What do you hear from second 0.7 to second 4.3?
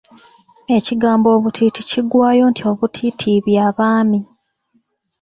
Ekigambo obutiiti kiggwayo nti obutiitiibyabaami.